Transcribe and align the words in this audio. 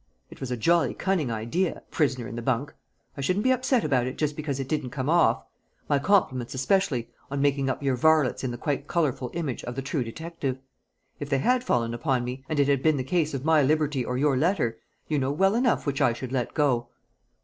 It 0.31 0.39
was 0.39 0.49
a 0.49 0.57
jolly 0.57 0.95
cunning 0.95 1.29
idea 1.29 1.83
prisoner 1.91 2.27
in 2.27 2.35
the 2.35 2.41
bunk! 2.41 2.73
I 3.15 3.21
shouldn't 3.21 3.43
be 3.43 3.51
upset 3.51 3.83
about 3.83 4.07
it 4.07 4.17
just 4.17 4.35
because 4.35 4.59
it 4.59 4.67
didn't 4.67 4.89
come 4.89 5.09
off. 5.09 5.45
My 5.87 5.99
compliments 5.99 6.55
especially 6.55 7.11
on 7.29 7.39
making 7.39 7.69
up 7.69 7.83
your 7.83 7.95
varlets 7.95 8.43
in 8.43 8.49
the 8.49 8.57
quite 8.57 8.87
colourable 8.87 9.29
image 9.35 9.63
of 9.63 9.75
the 9.75 9.83
true 9.83 10.03
detective. 10.03 10.57
If 11.19 11.29
they 11.29 11.37
had 11.37 11.63
fallen 11.63 11.93
upon 11.93 12.23
me, 12.23 12.43
and 12.49 12.59
it 12.59 12.67
had 12.67 12.81
been 12.81 12.97
a 12.99 13.03
case 13.03 13.35
of 13.35 13.45
my 13.45 13.61
liberty 13.61 14.03
or 14.03 14.17
your 14.17 14.35
letter, 14.35 14.79
you 15.07 15.19
know 15.19 15.31
well 15.31 15.53
enough 15.53 15.85
which 15.85 16.01
I 16.01 16.13
should 16.13 16.31
let 16.31 16.55
go." 16.55 16.87